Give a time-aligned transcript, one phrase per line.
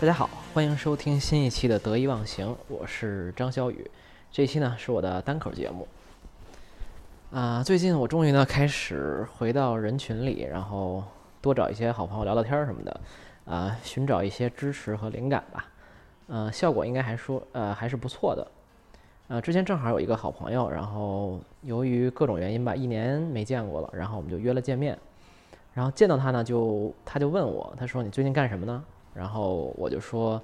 [0.00, 3.90] 大家好，欢迎收听新一期的得意忘形，我是张小雨。
[4.30, 5.88] 这期呢是我的单口节目。
[7.32, 11.02] 啊，最近我终于呢开始回到人群里，然后
[11.42, 13.00] 多找一些好朋友聊聊天什么的，
[13.44, 15.66] 啊，寻找一些支持和灵感吧。
[16.28, 18.46] 嗯，效果应该还说呃还是不错的。
[19.26, 24.96] 呃，之前正好有一个好朋友，然后由于各种原因吧，一年没见过了，然后我们就约了见面。
[25.74, 28.84] 然后见到他呢，就他就问我，他说你最近干什么呢？
[29.18, 30.40] 然后我就说，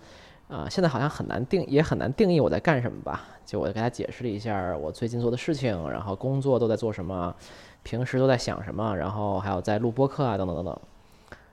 [0.48, 3.22] 啊，现在好像很难定，也很难定义我在干什么吧。
[3.46, 7.32] 就我给他解释了一下我最近做的事情，然后工作都在做什么，
[7.84, 10.78] 平时都在想什么，然后还有在录播课啊，等等等等。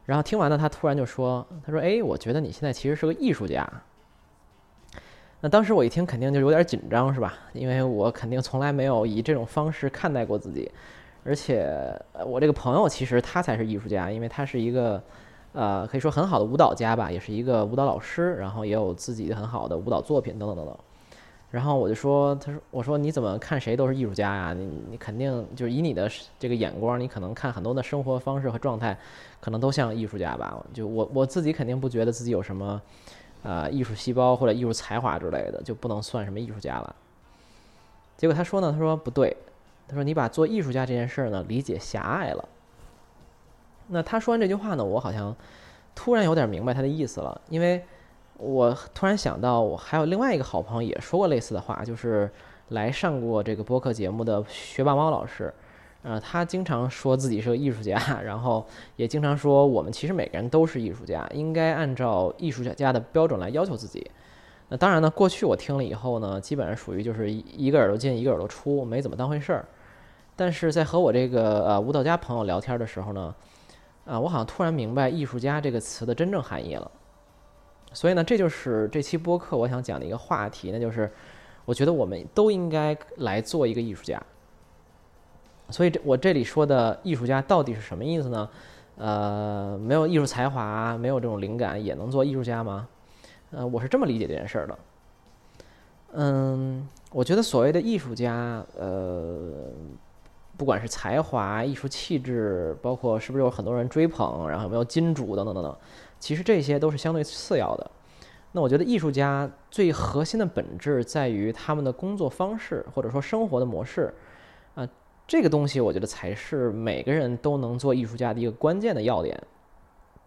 [0.05, 3.69] 然后听完了，他突然就说，他说，哎，我觉得你现在其实是个艺术家。
[5.41, 7.35] 那当时我一听，肯定就有点紧张，是吧？
[7.53, 10.71] 因为我肯定从来没有以这种方式看待过自己，
[11.23, 11.71] 而且
[12.25, 15.01] 我这个朋友其实他才是艺术家，因为他是一个。
[15.53, 20.77] 呃，可以说很好的舞蹈家吧，也是一个舞蹈老师，然后也有自己很好的舞蹈作品等等等等。
[21.49, 24.53] 然后我就说，他说，我说你怎么看谁都是艺术家呀？
[24.53, 28.97] 你你肯定就是以你的这个眼光，你可能看很多的生活方式和状态，
[29.41, 30.63] 可能都像艺术家吧？
[30.73, 32.81] 就我我自己肯定不觉得自己有什么
[33.43, 36.95] 呃艺术细胞或者艺术才华之类的，就不能算什么艺术家了。
[38.15, 39.35] 结果他说呢，他说不对，
[39.89, 42.47] 他说你把做艺术家这件事儿呢理解狭隘了。
[43.93, 45.35] 那他说完这句话呢，我好像
[45.93, 47.83] 突然有点明白他的意思了，因为
[48.37, 52.31] 我突然想到，我还有另外一个好朋友也说过类似的话，就是
[52.69, 55.53] 来上过这个播客节目的学霸猫老师，
[56.03, 64.09] 呃，他经常说自己是个艺术家，然后也经常说我们其实每个人都是艺术家，应该按照艺术家的标准来要求自己。
[64.69, 69.65] 那当然呢，过去我听了以后呢，基本上属于就是一个耳朵进一个耳朵出，没怎么当回事儿。
[70.35, 73.35] 但是在和我这个呃舞蹈家朋友聊天的时候呢。
[74.05, 76.89] 啊，我好像突然明白“艺术家”这个词的真正含义了。
[77.93, 81.11] 所以呢，这就是这期播客我想讲的一个话题，那就是
[81.65, 84.21] 我觉得我们都应该来做一个艺术家。
[85.69, 88.49] 所以，这我这里说的艺术家到底是什么意思呢？
[88.97, 92.87] 呃，没有艺术才华，没有这种灵感，也能做艺术家吗？
[93.51, 94.79] 呃，我是这么理解这件事儿的。
[96.13, 99.69] 嗯，我觉得所谓的艺术家，呃。
[100.61, 105.75] 不管是才华、艺术气质，包括是不是有很多人追捧，然后有没有金主等等等等，
[106.19, 107.91] 其实这些都是相对次要的。
[108.51, 114.13] 那我觉得艺术家最核心的本质在于他们的工作方式或者说生活的模式
[114.75, 114.87] 啊，
[115.25, 119.35] 这个东西我觉得才是每个人都能做艺术家的一个关键的要点。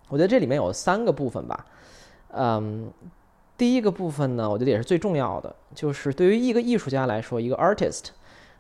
[0.08, 1.64] 我觉得这里面有三个部分吧，
[2.32, 2.90] 嗯，
[3.56, 8.06] 第一个部分呢，我觉得也是最重要的，就是对于一个艺术家来说，一个 artist。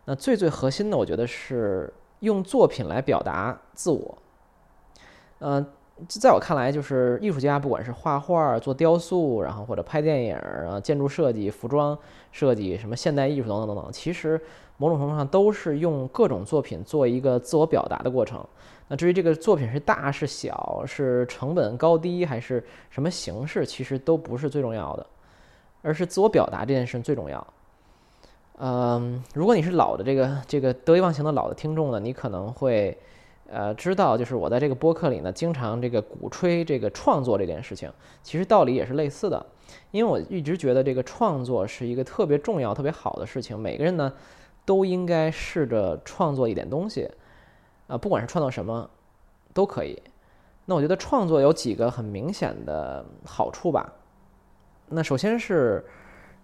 [0.04, 4.18] 那最最核心的，我觉得是用作品来表达自我。
[5.40, 5.64] 嗯，
[6.08, 11.98] 在我看来，就是艺术家，不管是画画、做雕塑，然后或者拍电影、啊建筑设计、服装
[12.32, 14.40] 设计，什么现代艺术等等等等，其实
[14.76, 18.44] 某种程度上都是用各种作品做一个自我表达的过程。
[18.88, 25.06] 那至于这个作品是大是小，是成本高低还是什么形式，其实都不是最重要的，
[25.80, 27.46] 而是自我表达这件事最重要。
[28.56, 32.96] 嗯，如果你是老的这个这个得意忘形的老的听众呢，你可能会
[33.48, 37.92] 呃知道，就是我在这个播客里呢，经常这个鼓吹这个创作这件事情。
[38.22, 39.44] 其实道理也是类似的，
[39.90, 43.58] 因为我一直觉得这个创作是一个特别重要、特别好的事情。
[43.58, 44.12] 每个人呢
[44.64, 47.10] 都应该试着创作一点东西，
[47.88, 48.88] 啊，不管是创造什么
[49.52, 50.00] 都可以。
[50.64, 53.92] 那我觉得创作有几个很明显的好处吧。
[54.90, 55.84] 那首先是，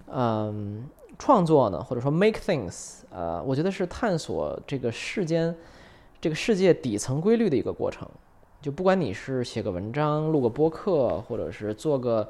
[0.08, 0.88] 嗯。
[1.20, 5.54] 创作呢，或者说 make things，呃，我觉得是探索这个世间、
[6.18, 8.08] 这个世界底层规律的一个过程。
[8.62, 12.26] 就不管你是写个文章、录个播客，或者是做个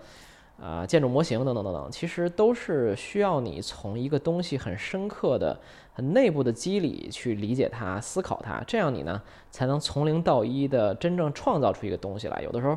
[0.60, 5.58] 啊建筑模型等等等等，其实都是需要你从一个东西很深刻的、
[5.92, 9.22] 很内部的机理去理解它、思考它，这样你呢
[9.52, 12.42] 才能从零到一的真正创造出一个东西来。
[12.42, 12.76] 有的时候，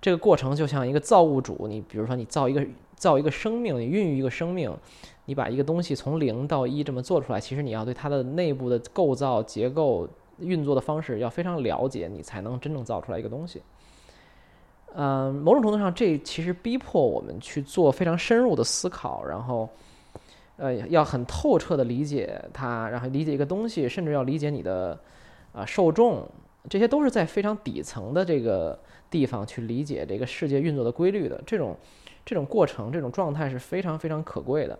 [0.00, 2.64] 这个过程就像一个造物主，你比如说你造一个
[3.02, 4.72] 造一个生命，你孕育一个生命。
[5.24, 10.08] 你把一个东西从零到一这么做出来，其实你要对它的内部的构造、结构、
[10.38, 13.62] 运作的方式要非常了解，你才能真正造出来一个东西。
[14.94, 19.68] 嗯，某种程度上，这其实逼迫我们去做非常深入的思考，然后，
[20.56, 24.98] 呃，要很透彻的理解它，然后理解一个东西，甚至要理解你的
[25.52, 26.28] 啊受众，
[26.68, 28.78] 这些都是在非常底层的这个
[29.08, 31.40] 地方去理解这个世界运作的规律的。
[31.46, 31.76] 这种
[32.24, 34.78] 这种过程、这种状态是非常非常可贵的。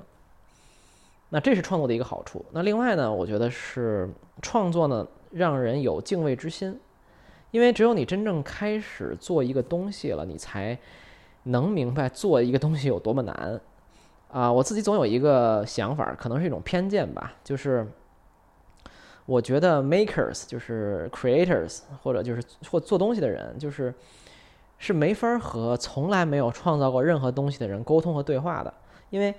[1.30, 2.44] 那这是创作的一个好处。
[2.52, 4.08] 那另外呢，我觉得是
[4.42, 6.78] 创作呢，让人有敬畏之心，
[7.50, 10.78] 因为只有你真正开始做一个东西了，你才
[11.44, 13.60] 能明白做一个东西有多么难。
[14.28, 17.86] 啊，我自己总有一个想法，可能是一种偏见吧，就是
[19.26, 23.94] 我觉得 makers 就是 creators 或者就是或做东西的人，就是
[24.82, 28.74] 是没法和从来没有创造过任何东西的人沟通和对话的，
[29.10, 29.32] 因为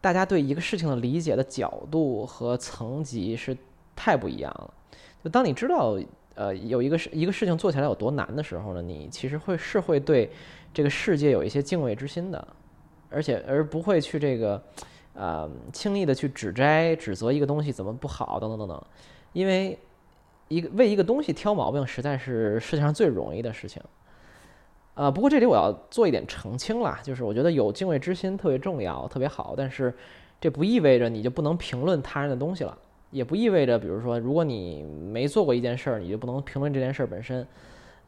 [0.00, 3.56] 大家对一个事情的理解的角度和层级是
[3.94, 4.74] 太不一样了。
[5.22, 5.96] 就当你知道
[6.34, 10.28] 呃有一个事一个事情做起来有多难的时候呢，你其实会是会对
[10.74, 12.48] 这个世界有一些敬畏之心的。
[13.08, 14.60] 而且而不会去这个，
[15.12, 18.82] 呃，轻易的去指摘、指责一个东西怎么不好等等等等，
[19.34, 19.78] 因为
[20.48, 23.82] 一个为一个东西挑毛病，实在是世界上最容易的事情。
[24.94, 29.94] 呃，不过这里我要做一点澄清啦，就是我觉得有敬畏之心特别重要，特别好，但是
[30.40, 32.76] 这不意味着你就不能评论他人的东西了，
[33.10, 37.46] 也不意味着，比如说，如果你没做过一件事儿，你就不能评论这件事儿本身。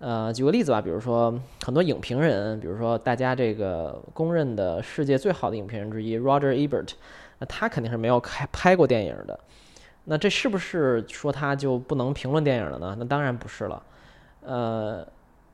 [0.00, 1.32] 呃，举个例子吧，比如说
[1.64, 6.90] 很多影评人，比如说大家这个公认的世界最好的影评人之一 Roger Ebert，
[7.38, 9.38] 那他肯定是没有开拍过电影的。
[10.04, 12.94] 那这是不是说他就不能评论电影了呢？
[12.98, 13.82] 那当然不是了。
[14.42, 15.06] 呃，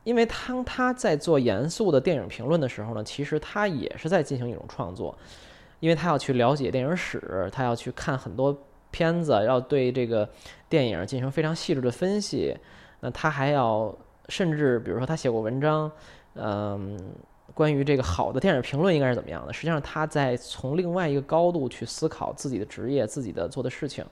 [0.05, 5.17] 因为当他在做严肃的电影评论的时候呢，其实他也是在进行一种创作，
[5.81, 8.57] 因为他要去了解电影史，他要去看很多
[8.91, 10.29] 片子，要对这个
[10.69, 12.57] 电影进行非常细致的分析。
[13.01, 13.95] 那他还要。
[14.29, 15.91] 甚至比如说他写过文章，
[16.35, 16.97] 嗯，
[17.53, 19.53] 关于这个好的电影评论应该是怎么样的？
[19.53, 24.05] 实际上他在从另外一个高度去思考自己的职业、自己的做的事情，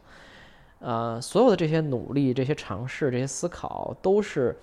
[0.80, 4.58] 呃，所有的这些努力、这些尝试、这些思考，都是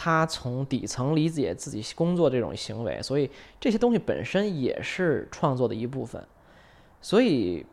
[0.00, 3.28] 他从底层理解自己工作这种行为，所以
[3.58, 6.24] 这些东西本身也是创作的一部分。
[7.02, 7.66] 所以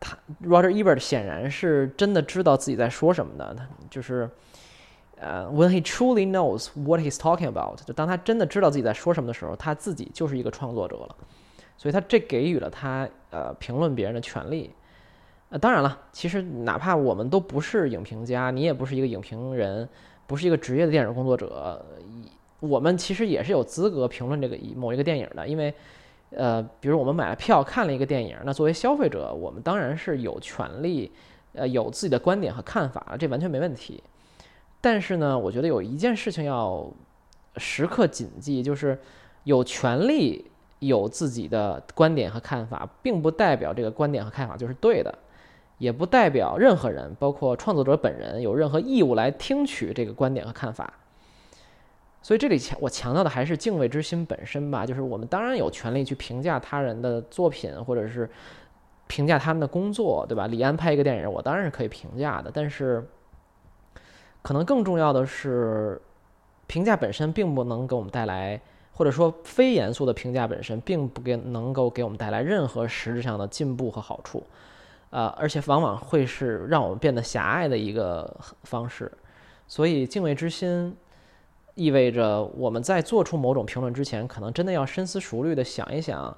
[0.00, 4.28] 他 Roger Ebert 显然是真的知道自己在说什么的，他就是。
[5.24, 11.14] 呃，when he truly knows what he's talking about，就当他真的知道自己在说什么的时候，他自己就是一个创作者了，
[11.76, 14.74] 所以他这给予了他呃评论别人的权利。
[15.50, 19.88] 呃，当然了，其实哪怕我们都不是影评家，你也不是一个影评人，
[20.32, 21.84] 不是一个职业的电影工作者，
[22.58, 25.74] 我们其实也是有资格评论这个某一个电影的，因为
[26.30, 31.12] 呃，比如我们买了票看了一个电影，那作为消费者，我们当然是有权利
[31.52, 34.02] 呃有自己的观点和看法，这完全没问题。
[34.80, 36.90] 但是呢，我觉得有一件事情要
[37.58, 38.98] 时刻谨记，就是
[39.44, 45.14] 有权利有自己的观点和看法，并不代表这个观点和看法就是对的，
[45.82, 50.92] 也不代表任何人，包括创作者本人，有任何义务来听取这个观点和看法。
[52.22, 58.30] 所以这里强我强调的还是敬畏之心本身吧，就是我们当然有权利去评价他人的作品，或者是
[59.08, 60.46] 评价他们的工作，对吧？
[60.46, 63.04] 李安拍一个电影，我当然是可以评价的，但是。
[64.40, 66.00] 可能更重要的是，
[66.66, 68.60] 评价本身并不能给我们带来，
[68.92, 74.44] 或者说非严肃的评价本身并不给能够给我们带来任何实质上的进步和好处，
[75.12, 79.12] 呃，而且往往会是让我们变得狭隘的一个方式。
[79.68, 80.96] 所以敬畏之心
[81.76, 86.36] 意味着我们在做出某种评论之前，可能真的要深思熟虑的想一想。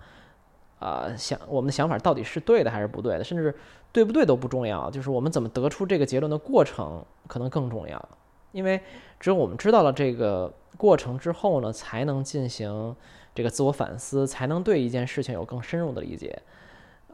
[0.80, 3.54] 啊，想我们的想法到底是对的还是不对的，甚至
[3.90, 8.08] 对不对都不重要，就是我们怎么得出这个结论的过程可能更重要。
[8.52, 8.78] 因为
[9.18, 12.94] 只有我们知道了这个过程之后呢，才能进行
[13.34, 16.42] 这个自我反思，才能对一件事情有更深入的理解。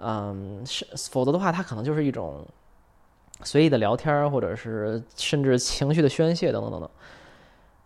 [0.02, 2.46] 嗯，是，否则的话，它可能就是一种
[3.42, 6.90] 随意的聊天，或者是甚至情绪的宣泄等等等等。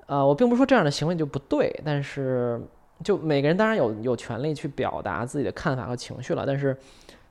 [0.07, 2.61] 啊，我并不是说这样的行为就不对，但是。
[3.03, 6.75] 就每个人当然有有权利去表达自己的看法和情绪了，但是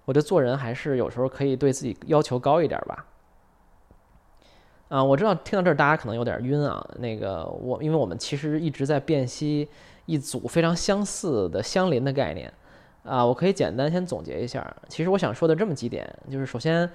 [0.04, 3.06] 我觉得做人还是有时候可以对自己要求高一点吧。
[4.90, 6.86] 啊，我知道听到这儿大家可能有点晕啊。
[7.00, 9.68] 那个我因为我们其实一直在辨析
[10.06, 12.54] 一组非常相似的相邻的概念
[13.04, 14.76] 啊，我可以简单先总结一下。
[14.88, 16.90] 其实我想说的这么几点，就是首先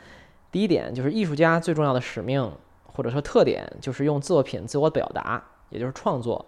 [0.51, 2.51] 第一点就是艺术家最重要的使命
[2.85, 6.45] 或者说特点就是用作品自我表达，也就是创作。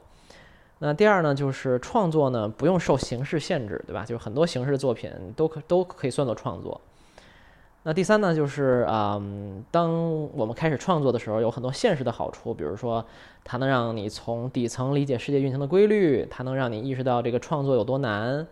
[0.78, 4.02] 那第二呢，就是创作呢不用受形式限制，对吧？
[4.04, 6.80] 就是很多形式的作品都可都可以算作创作。
[7.82, 9.90] 那第三呢，就是嗯，当
[10.34, 13.04] 我们开始创作的时候，有很多现实的好处，比如说
[13.44, 18.46] 它能让你从底层理解世界运行的规律，它能让你意识到这个创作有多难，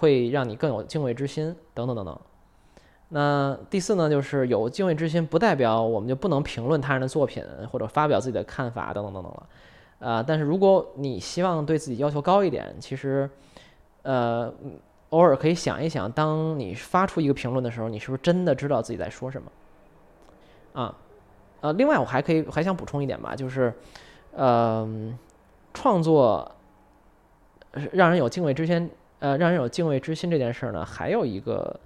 [0.00, 2.18] 会让你更有敬畏之心，等等等等。
[3.10, 9.46] 那第四呢，就是有敬畏之心，不代表我们就不能评论他人的作品或者发表自己的看法，等等等等了。
[9.98, 13.28] 啊，但是如果你希望对自己要求高一点，其实，
[14.02, 14.50] 呃，
[15.10, 19.50] 偶尔可以想一想，当你发出一个评论的时候，你是不是真的知道自己在说什么？
[20.72, 20.96] 啊，
[21.60, 23.74] 呃，另外我还可以还想补充一点吧，就是，
[24.32, 24.88] 呃，
[25.74, 26.50] 创作
[27.92, 28.88] 让人有敬畏之心，
[29.20, 31.78] 呃，让人有敬畏之心这件事儿呢，还有一个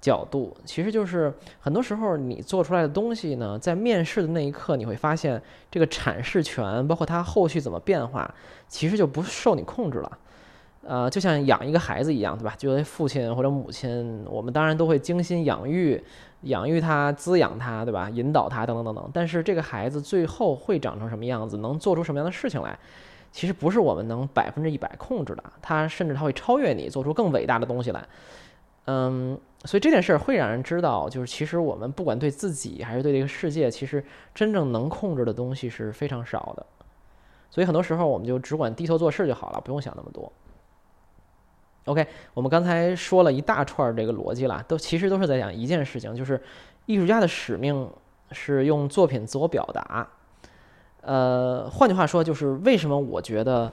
[0.00, 8.32] 角度，其实就是很多时候你做出来的东西呢，在面试的那一刻，你会发现这个阐释权，包括它后续怎么变化，
[8.66, 10.18] 其实就不受你控制了。
[10.82, 12.54] 呃，就像养一个孩子一样，对吧？
[12.56, 16.02] 作为父亲或者母亲，我们当然都会精心养育、
[16.42, 18.08] 养育他、滋养他，对吧？
[18.08, 19.10] 引导他等等等等。
[19.12, 22.78] 但是这个孩子最后会长成什么样子，能做出什么样的事情来，
[23.30, 25.44] 其实不是我们能百分之一百控制的。
[25.62, 28.06] 它甚至它会超越你，做出更伟大的东西来。
[28.86, 34.02] 嗯，所以这件事儿会让人知道，就是其实我们不管对自己还是对这个世界，其实
[34.34, 36.66] 真正能控制的东西是非常少的。
[37.50, 40.32] 所以很多时候我们就只管低头做事就好了，不用想那么多。
[41.84, 46.40] OK，我们刚才说了一大串这个逻辑了，都其实都是在讲一件事情，就是
[46.86, 47.90] 艺术家的使命
[48.32, 50.06] 是用作品自我表达。
[51.08, 53.72] 呃，换句话说，就是为什么我觉得，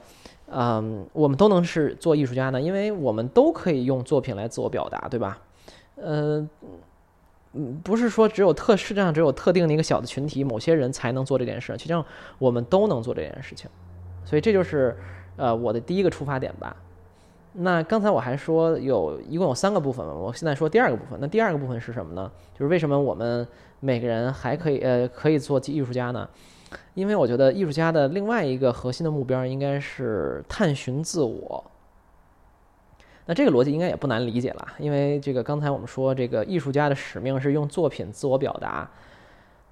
[0.50, 2.62] 嗯，我们都能是做艺术家呢？
[2.62, 5.38] 因为我们都可以用作品来自我表达，对吧？
[5.98, 6.48] 呃，
[7.52, 12.06] 嗯，不是说只有特世界上只有特定的一个小的群体，某些人才能做这件事，实际上
[12.40, 13.70] 我们都能做这件事情。
[14.24, 14.98] 所以这就是
[15.36, 16.74] 呃我的第一个出发点吧。
[17.52, 21.20] 那刚才我还说有一共有三个部分嘛，我现在说第二个部分。
[21.22, 22.32] 那第二个部分是什么呢？
[22.54, 23.46] 就是为什么我们
[23.82, 26.30] 每个人还可以呃可以做艺术家呢？
[26.94, 31.64] 因为我觉得艺术家的另外一个核心的目标应该是探寻自我。
[33.26, 38.90] 那这个逻辑应该也不难理解了，因为这个刚才我们说这个艺术家的使命是用作品自我表达。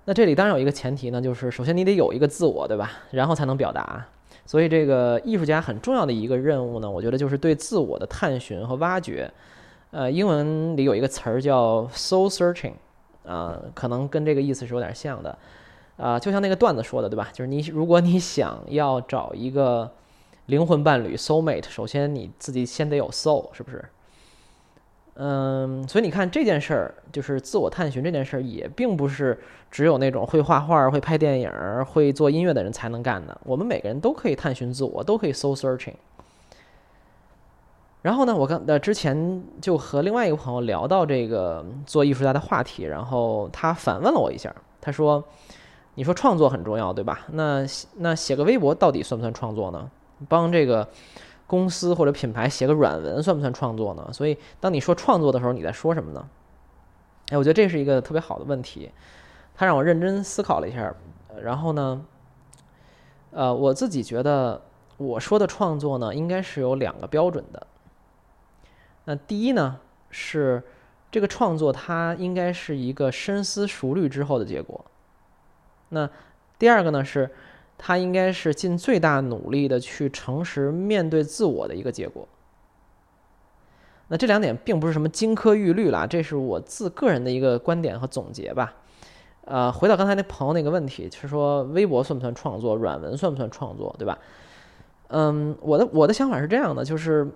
[0.05, 2.91] 那这里当然有一个前提呢，就是首先你得有一个自我，对吧？
[3.11, 4.05] 然后才能表达。
[4.45, 9.31] 所以，这个艺术家很重要的一个任务呢，我觉得就是对自我的探寻和挖掘。
[9.91, 12.73] 呃，英文里有一个词儿叫 soul searching，
[13.25, 15.37] 啊，可能跟这个意思是有点像的。
[15.97, 17.29] 啊，就像那个段子说的，对吧？
[17.31, 19.91] 就是你如果你想要找一个
[20.47, 23.85] 灵魂伴侣 soul mate，首先你自己先得有 soul，是不是？
[25.15, 31.51] 嗯，所以你看这件事儿，就是自我探寻这件事儿，也并不是只有那种会画画、会拍电影、
[31.85, 33.39] 会做音乐的人才能干的。
[33.43, 35.93] 我们每个人都可以探寻自我，都可以 soul searching。
[38.01, 45.23] 然后呢，我刚呃之前就和另外一个朋友聊到这个做艺术家的话题，然后他反问了我一下，他说
[45.95, 47.21] ：“你说创作很重要，对吧？
[47.31, 47.65] 那
[47.97, 49.89] 那写个微博到底算不算创作呢？
[50.27, 50.87] 帮这个？”
[51.45, 54.09] 公司或者品牌写个软文算不算创作呢？
[54.11, 56.27] 所以当你说创作的时候，你在说什么呢？
[57.29, 58.89] 哎，我觉得这是一个特别好的问题，
[59.53, 60.95] 他让我认真思考了一下。
[61.41, 62.03] 然后呢，
[63.31, 64.59] 呃，我自己觉得
[64.97, 67.67] 我说的创作呢，应该是有两个标准的。
[69.03, 69.77] 那第一呢，
[70.09, 70.63] 是
[71.11, 74.83] 这个创作它应该是一个深思熟虑之后的结果。
[75.93, 76.09] 那
[76.59, 77.29] 第二个呢是。
[77.75, 82.25] 他应该是尽最大努力的去诚实面对自我的一个结果。
[84.07, 88.75] 那这两点并不是什么金科玉律啦，这是我自个人的一个观点和总结吧。
[89.43, 94.17] 呃，回到刚才那朋友那个问题，就是说微博算不算创作，软文算不算创作，对吧？
[95.07, 97.27] 嗯，我的我的想法是这样的，就是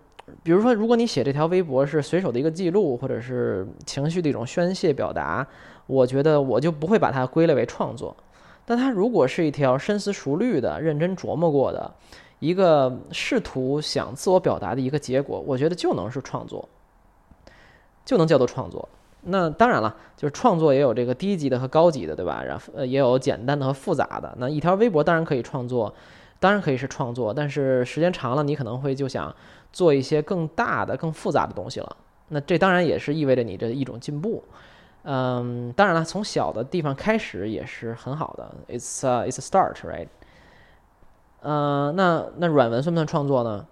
[0.44, 5.46] 比如说，如果你写这条微博是随手的一个记录，或者是情绪的一种宣泄表达，
[5.88, 8.16] 我觉得我就不会把它归类为创作。
[8.70, 11.90] 但它如果是一条深思熟虑的、认真琢磨过的
[12.40, 16.68] 一个试图想自我表达的一个结果，我觉得就能是创作，
[18.04, 18.90] 就能叫做创作。
[19.22, 22.44] 那当然了，就是创作也有这个低级的和高级的，对吧？
[22.44, 24.36] 然后呃也有简单的和复杂的。
[24.38, 25.94] 那一条微博当然可以创作，
[26.38, 29.34] 当然可以是创作，但是时间长了，你可能会就想
[29.72, 31.96] 做一些更大的、更复杂的东西了。
[32.28, 34.44] 那这当然也是意味着你的一种进步。
[35.10, 38.54] 嗯，当然了，从小的地方开始也是很好的。
[38.68, 40.10] It's a it's a start, right？
[41.44, 43.66] 嗯，那那软文算不算创作呢？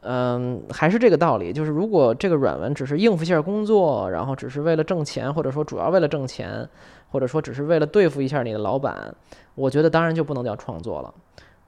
[0.00, 6.68] 嗯，还是这个道理，就是如果这个软文只是应付一下工作，然后只是为了挣钱，或者说主要为了挣钱，
[7.12, 9.14] 或者说只是为了对付一下你的老板，
[9.54, 11.14] 我觉得当然就不能叫创作了。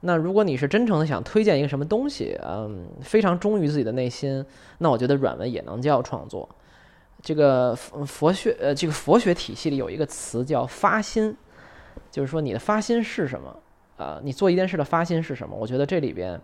[0.01, 4.45] 那如果你是真诚的想推荐一个什么东西，嗯，非常忠于自己的内心，
[4.79, 6.49] 那我觉得软文也能叫创作。
[7.23, 11.33] 这个佛学呃，这个佛学体系里有一个词叫发心，
[12.11, 13.55] 就是说你的发心是什么
[13.95, 14.19] 啊？
[14.21, 15.55] 你做一件事的发心是什么？
[15.55, 16.37] 我觉得这里边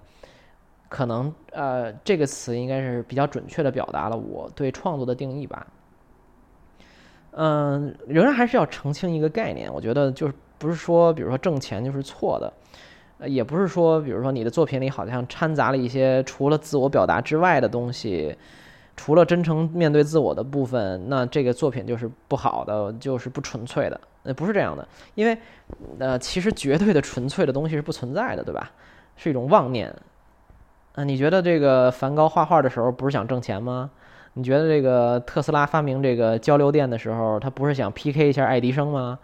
[0.88, 5.68] 可能呃，这个词应该是比较准确的表达了我对创作的定义吧。
[7.32, 12.54] 嗯，仍然还是要澄清一个概念，我觉得就是不是说，比如说挣钱就是错的，
[13.18, 18.34] 呃，也不是说，比如说你的作品里好像掺杂了一些除了自我表达之外的东西。
[19.00, 23.98] 除了真诚面对自我的部分，那这个作品就是不好的，就是不纯粹的。
[24.24, 25.38] 那不是这样的，因为，
[26.00, 28.70] 呃，其实绝对的纯粹的东西是不存在的，对吧？
[29.16, 29.96] 是一种妄念。
[30.96, 33.90] 啊，你觉得这个梵高画画的时候不是想挣钱吗？
[34.34, 39.18] 你觉得这个特斯拉发明这个交流电的时候，他不是想 PK 一下爱迪生吗？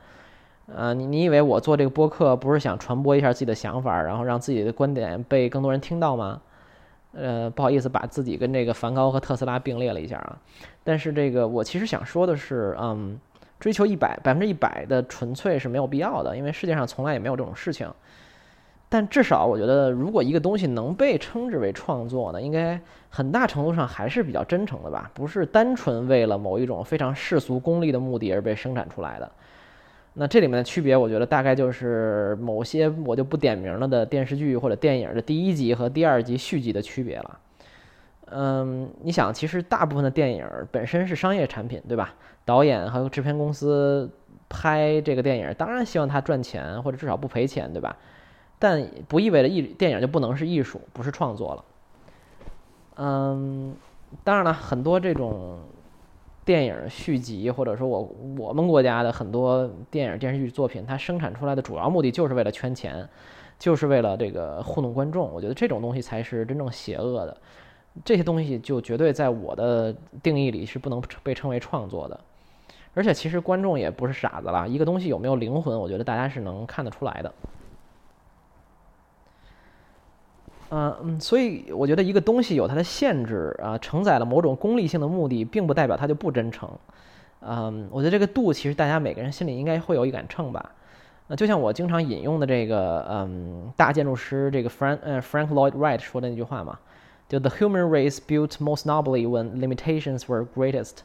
[0.73, 6.39] 呃，你你以为我做这个播客不是想传播一下自己的想法，然后让自己的观点被更多人听到吗？
[7.15, 10.37] 呃，不好意思，把自己跟这个梵高和特斯拉并列了一下啊。
[10.83, 13.19] 但是这个我其实想说的是，嗯，
[13.59, 17.89] 追求一百百分之一百的纯粹是没有必要的，因为世界上从来也没有这种事情。
[18.87, 22.79] 但至少我觉得，如果一个东西能被称之为创作呢，应该
[23.09, 29.29] 很大程度上还是比较真诚的吧，不是单纯为了某一种非常世俗功利的目的而被生产出来的。
[30.17, 37.39] 那这里面的区别，我觉得大概就是某些我就不点名了的电视剧或者电影的第一集和第二集续集的区别了。
[38.27, 42.13] 嗯，你想，其实大部分的电影本身是商业产品，对吧？
[42.45, 44.09] 导演和制片公司
[44.47, 47.97] 拍这个电影，当然希望它赚钱或者至少不赔钱，对吧？
[48.57, 51.65] 但不意味着艺电影就不能是艺术，不是创作了。
[52.95, 53.75] 嗯，
[54.23, 55.59] 当然了，很多这种。
[56.45, 63.09] 电影续集，或者说我我们国家的很多电影电视剧作品，它生产出来的主要目的就是为了圈钱，
[63.57, 65.27] 就是为了这个糊弄观众。
[65.33, 67.35] 我觉得这种东西才是真正邪恶的，
[68.05, 72.19] 这些东西就绝对在我的定义里是不能被称为创作的。
[72.93, 77.33] 而且其实观众也不是傻子啦，一个东西有没有灵魂，我觉得大家是能看得出来的。
[80.69, 86.69] 嗯嗯，所以我觉得一个东西有它的限制啊，承载了某种功利性的目的，并不代表它就不真诚。
[87.41, 90.71] 嗯，我觉得这个度其实大家每个人心里应该会有一杆秤吧。
[91.27, 96.77] 那就像我经常引用的这个嗯大建筑师这个 Frank 呃 Frank Lloyd Wright 说的那句话嘛，
[97.29, 100.97] 就 The human race built most nobly when limitations were greatest。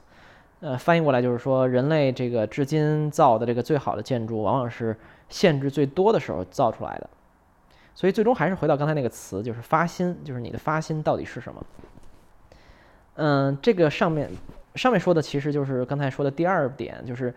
[0.61, 4.95] 呃，翻译过来就是说，人类这个至今造的这个最好的建筑，往往是
[5.31, 7.09] 限制最多的时候造出来的。
[8.01, 11.63] 所以最终还是回到刚才那个词，就是发心，就是你的发心到底是什么？
[13.17, 14.27] 嗯，这个上面
[14.75, 17.35] 上面说的其实就是刚才说的第二点，就是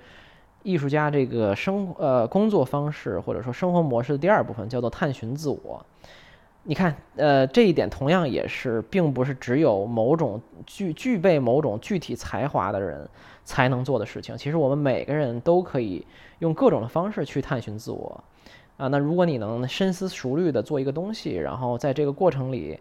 [0.62, 5.86] 艺术家这个生呃工作方式或者说生活模式的第二部分叫做探寻自我。
[6.64, 13.06] 你看，呃，这一点同样也是，并不是只有某种具具备某种具体才华的人
[13.44, 14.38] 才能做的事情。
[14.38, 16.08] 其实我们每个人都可以
[16.40, 18.24] 用各种的方式去探寻自我。
[18.84, 22.78] 啊，那如果你能深思熟虑的做一个东西，然后在这个过程里，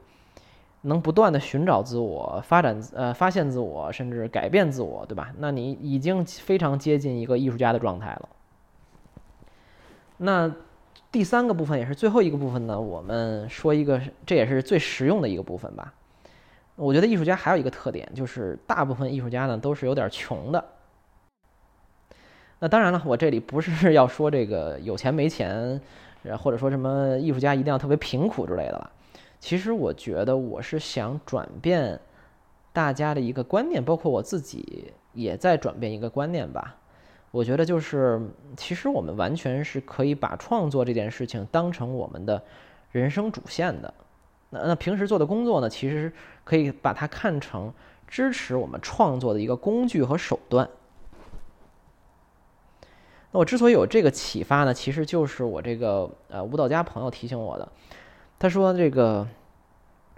[0.80, 5.32] 能不断的寻找自我、发展呃发现自我，甚至改变自我，对吧？
[5.38, 8.28] 那你已经非常接近一个艺术家的状态了。
[10.16, 10.52] 那
[11.12, 15.94] 第三个部分也是最后一个部分呢，我们说一个，这也是最实用的一个部分吧。
[16.74, 20.64] 我觉得艺术家还有一个特点，就是大部分艺术家呢都是有点穷的。
[22.62, 25.80] 那当然了，我这里不是 要说这个有钱没钱，
[26.38, 28.90] 或者说什么艺术家一定要特别贫苦之类的了。
[29.40, 31.98] 其实我觉得我是想转变
[32.72, 36.76] 大家的一个观念，包括我自己也在转变一个观念吧。
[37.32, 38.20] 我觉得就是，
[38.56, 42.40] 其实我们完全是可以把创作这件事情当成我们的
[42.92, 43.92] 人生主线的。
[44.50, 46.12] 那那平时做的工作呢，其实
[46.44, 47.72] 可以把它看成
[48.06, 50.68] 支持我们创作的一个工具和手段。
[53.32, 57.66] 那我之所以有这个启发呢，其实就是我这个呃舞蹈家朋友提醒我的。
[58.38, 59.26] 他说：“这个，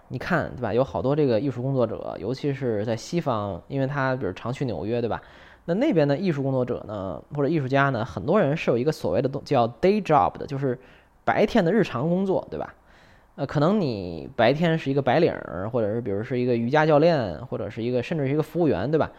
[0.09, 0.73] 你看对吧？
[0.73, 5.23] 有好多这个艺术工作者，尤其是在西方，因为他比如常去纽约，对吧？
[5.67, 10.79] 那那边的艺术工作者呢，或者艺术家呢，很多人是有一个所谓的叫 day job 的，就是
[11.25, 12.75] 白天的日常工作，对吧？
[13.37, 15.33] 呃，可能你白天是一个白领，
[15.71, 19.13] 或者是比如是一个瑜伽教练，或者是一个甚至是一个服务员，对吧？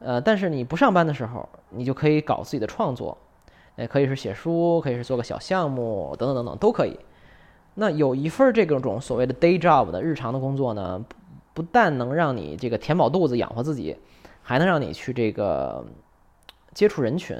[0.00, 3.16] 呃，但是你不上班的时候，你就可以搞自己的创作。”
[3.78, 6.98] 也可以是写书，可以是做个小项目，等等等等都可以。
[7.74, 11.04] 那有一份这种所谓的 day job 的日常的工作呢，
[11.54, 13.96] 不但能让你这个填饱肚子养活自己，
[14.42, 15.84] 还能让你去这个
[16.74, 17.36] 接触人群，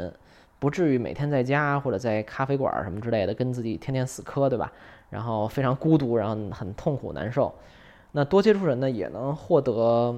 [0.60, 4.72] 不至于每天在家或者在咖啡馆什么之类的跟自己天天死磕，对吧？
[5.10, 7.52] 然后非常孤独，然后很痛苦难受。
[8.12, 10.16] 那多接触人呢，也能获得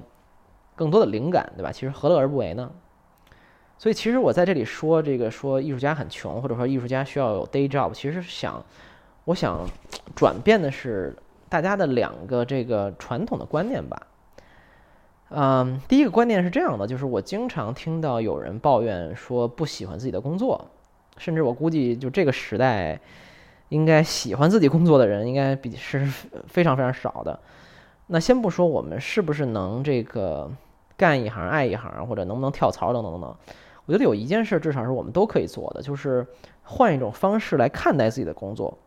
[0.76, 1.72] 更多的灵感，对吧？
[1.72, 2.70] 其实何乐而不为呢？
[3.80, 8.62] 所以，其实我在这里说这个，说艺术家很穷，或者说艺术家需要有 day job，其实想，
[9.24, 9.66] 我想
[10.14, 11.16] 转变的是
[11.48, 14.06] 大家的两个这个传统的观念吧。
[15.30, 20.62] 嗯，第一个观念是这样的，就是我经常听到有人抱怨说不喜欢自己的工作，
[21.16, 23.00] 甚至我估计就这个时代，
[23.70, 26.04] 应该喜欢自己工作的人应该比是
[26.46, 27.40] 非常非常少的。
[28.08, 30.50] 那先不说我们是不是能这个
[30.98, 33.34] 干一行爱一行，或者能不能跳槽等等等等。
[33.90, 36.24] 我觉得有一件事，至少是我们都可以做的，就是
[36.62, 38.78] 换一种方式来看待自己的工作。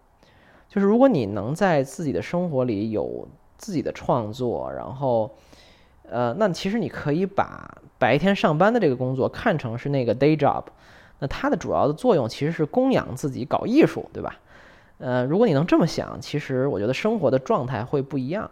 [0.70, 5.30] 就是如果你能在自己的生活里有自己的创作，然后，
[6.10, 10.64] 呃，那其实你可以把白天上班的这个工作看成是那个 day job，
[11.20, 14.40] 那它的主要的作用其实是供养自己搞艺术，对吧？
[15.00, 18.50] 呃，如果你能这么想，其实我觉得生活的状态会不一样。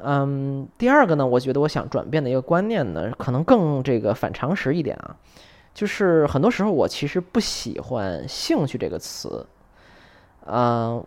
[0.00, 5.16] 嗯，第二个呢，我觉得我想转变的一个观念呢，可能更这个反常识一点啊，
[5.74, 9.46] 就是很多时候我其实不喜欢“兴趣”这个词。
[10.46, 11.04] 嗯，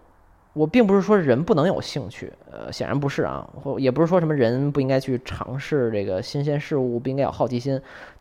[0.53, 7.73] 我并不是说人不能有兴趣，呃，显然不是啊，或也不是说什么人不应该去尝试这个新鲜事物，不应该有好奇心，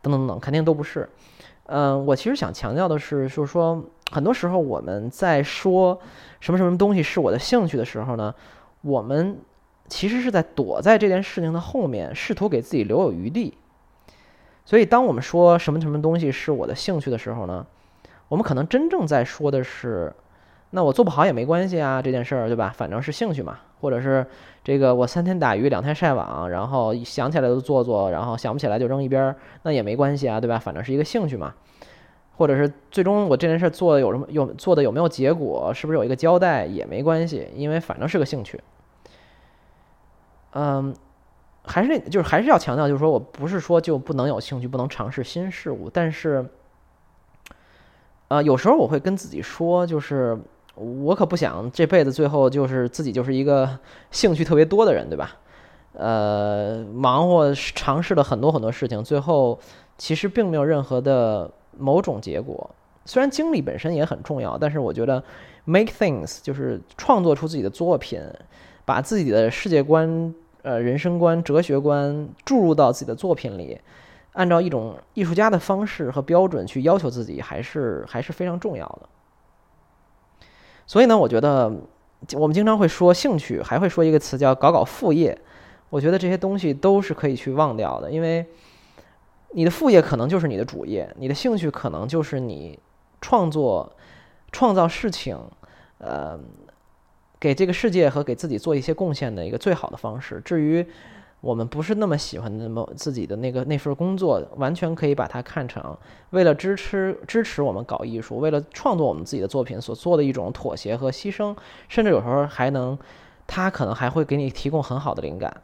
[0.03, 1.09] 等等等等，肯定都不是。
[1.67, 5.99] 嗯，我其实想强调的是，就是说，很多时候我们在说
[6.41, 8.35] 什么什么东西是我的兴趣的时候呢，
[8.83, 9.39] 我们
[9.89, 13.55] 其实是在躲在这件事情的后面，试图给自己留有余地。
[14.65, 17.67] 所以，当我们说什么什么东西是我的兴趣的时候呢，
[18.29, 20.13] 我们可能真正在说的是，
[20.71, 22.73] 那我做不好也没关系啊，这件事儿，对吧？
[22.75, 24.27] 反正是兴趣嘛，或者是
[24.63, 30.59] 这个我三天打鱼两天晒网，然后想起来就做做，然后想不起来就扔一边，那也没关系啊，对吧？
[30.59, 31.55] 反正是一个兴趣嘛。
[32.37, 38.59] 或者是最终我这件事做的有什么有做的有没有结果，是不是有一个交代也没关系，因为反正是个兴趣。
[40.55, 40.95] 嗯，
[41.63, 46.45] 还是就是还是要强调，就是说我不是说就不能有兴趣，不能尝试新事物，但是，
[48.29, 50.39] 呃，有时候我会跟自己说，就是
[50.75, 53.79] 我可不想这辈子最后就是自己就是一个
[54.11, 55.37] 兴趣特别多的人，对吧？
[55.93, 59.59] 呃，忙活尝试了很多很多事情，最后
[59.99, 61.51] 其实并没有任何的。
[61.77, 62.71] 某种结果，
[63.05, 65.21] 虽然经历本身也很重要，但是我觉得
[65.65, 68.23] make things 就是创作出自己的作品，
[68.85, 70.33] 把自己的世界观、
[70.65, 73.81] 呃人生观、哲学观注入到自己的作品里，
[74.33, 79.09] 按照一种艺术家的方式和标准去要求自己，还是还是非常重要的。
[80.85, 81.73] 所以呢，我觉得
[82.33, 85.39] 我们经常会说兴趣，还会说一个词叫搞搞副业。
[85.91, 88.45] 我觉得这些东西都是可以去忘掉的，因为。
[89.57, 92.77] 你的副业可能就是你的主业，你的兴趣可能就是你
[93.21, 93.89] 创作、
[94.51, 95.39] 创造事情，
[95.99, 96.37] 呃，
[97.45, 100.41] 给这个世界和给自己做一些贡献的一个最好的方式。
[100.43, 100.87] 至于
[101.43, 105.95] 我们不是那么喜欢那么自己的那个那份工作，完全可以把它看成
[106.31, 111.55] 为了支持支持我们搞艺术，为了创作我们自己的作品所做的一种妥协和牺牲，
[111.87, 112.99] 甚至有时候还能，
[113.47, 115.55] 它可能还会给你提供很好的灵感。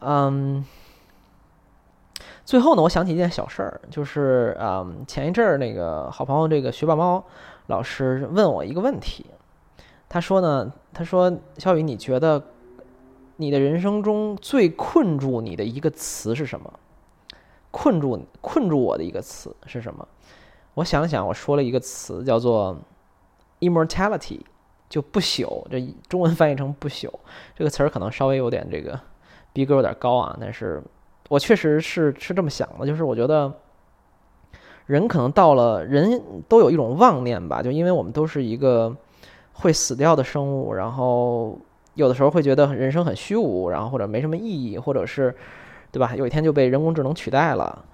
[0.00, 0.64] 嗯。
[2.44, 7.24] 最后呢，我想起一件小事儿，就是嗯，前一阵儿那个好朋友这个学霸猫
[7.68, 9.24] 老师问我一个问题，
[10.14, 12.40] 他说呢，他说小雨，你觉得
[13.34, 16.72] 你的人生中最困住你的一个词是什么？
[17.72, 20.06] 困住困住我的一个词是什么？
[20.74, 22.78] 我想想，我说了一个词叫做
[23.58, 24.38] immortality，
[24.88, 25.66] 就不朽。
[25.68, 27.10] 这中文翻译成不朽
[27.56, 29.00] 这个词儿可能稍微有点这个
[29.52, 30.80] 逼格有点高啊，但是。
[31.28, 33.52] 我确实是是这么想的，就是我觉得
[34.86, 38.94] 人可能到了，人都有一种妄念吧，就因为我们都是一个
[39.54, 41.58] 会死掉的生物，然后
[41.94, 45.34] 有的时候会觉得人生很虚无，然后或者没什么意义，或者是
[45.90, 46.14] 对吧？
[46.14, 47.84] 有一天就被人工智能取代了。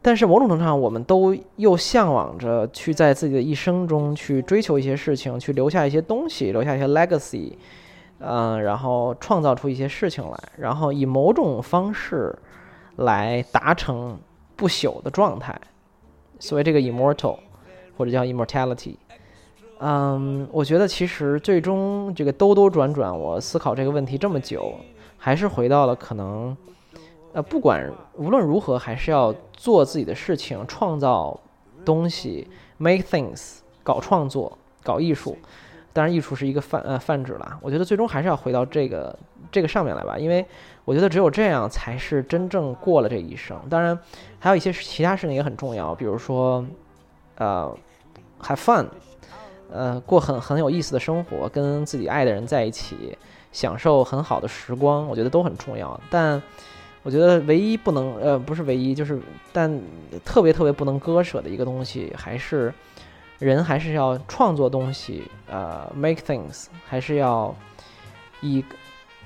[0.00, 7.52] 但是某种程度上，我们都又向往着去在自己的一生中去追求一些事情，去留下一些东西，留下一些 legacy，
[8.18, 12.34] 嗯，然后创造出一些事情来，然后以某种方式。
[12.98, 14.16] 来达成
[14.54, 15.60] 不朽的状态，
[16.38, 17.36] 所谓这个 immortal
[17.96, 18.94] 或者叫 immortality，
[19.80, 24.74] 嗯，我觉得其实最终这个兜兜转转，我思考这个问题这么久，
[25.18, 26.56] 还是回到了可能，
[27.32, 31.38] 呃，不管无论如何，还是要做自己的事情，创造
[31.84, 35.36] 东西，make things，搞创作，搞艺术。
[35.92, 37.58] 当然，艺术是一个泛呃泛指了。
[37.60, 39.16] 我觉得最终还是要回到这个
[39.52, 40.44] 这个上面来吧，因为
[40.84, 43.56] 我觉得只有这样才是真正过了这一生。
[43.70, 43.96] 当然，
[44.38, 46.64] 还有一些其他事情也很重要，比如说，
[47.36, 47.72] 呃
[48.40, 48.86] ，have fun，
[49.74, 53.18] 呃，过很很有意思的生活，跟自己爱的人在一起，
[53.52, 56.00] 享受很好的时光，我觉得都很重要。
[56.08, 56.40] 但
[57.02, 59.20] 我觉得唯一不能呃不是唯一，就是
[59.52, 59.80] 但
[60.24, 62.72] 特别特别不能割舍的一个东西还是。
[63.40, 67.52] 人还是要创作东西，呃，make things，还是要
[68.40, 68.64] 以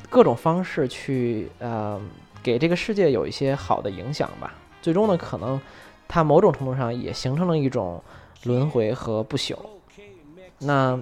[0.08, 2.00] 各种方式去呃
[2.42, 4.54] 给这个世界有一些好的影响吧。
[4.80, 5.60] 最终呢，可能
[6.08, 8.02] 它某种程度上也形成了一种
[8.44, 9.54] 轮回和不朽。
[10.58, 10.98] 那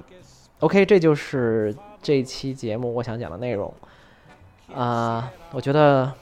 [0.61, 3.73] OK，这就是这期节目我想讲的内容。
[4.75, 6.13] 啊，我觉得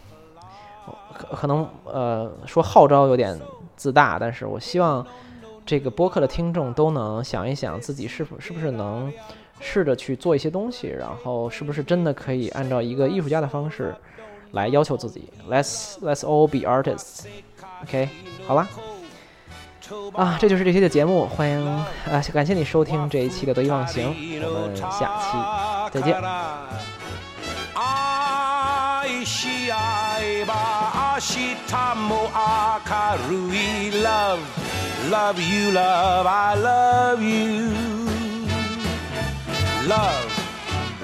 [1.12, 3.40] 可可能呃说号召有点
[3.76, 5.06] 自大，但是我希望。
[5.66, 9.10] 这个播客的听众都能想一想，自己是否是不是能
[9.60, 13.96] 试着去做一些东西，然后是不是真的可以按照一个艺术家的方式
[14.52, 17.24] 来要求自己？Let's let's all be artists。
[17.82, 18.10] OK，
[18.46, 18.68] 好啦，
[20.14, 21.86] 啊，这就是这期的节目，欢迎啊，
[22.32, 25.36] 感谢你收听这一期的得意忘形，我们下期
[25.92, 26.14] 再见。
[35.10, 37.72] love you, love, I love you.
[39.86, 40.32] Love,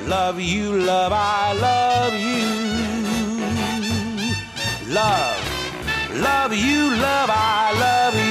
[0.08, 2.46] love you, love, I love you.
[4.94, 5.50] Love.
[6.14, 8.29] love you, love, I love you.